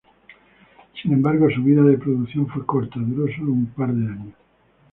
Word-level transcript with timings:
Sin 0.99 1.13
embargo 1.13 1.47
su 1.51 1.61
vida 1.61 1.83
de 1.83 1.95
producción 1.99 2.47
fue 2.47 2.65
corta, 2.65 2.95
duró 2.99 3.31
solo 3.35 3.51
un 3.53 3.67
par 3.67 3.93
de 3.93 4.07
años. 4.11 4.33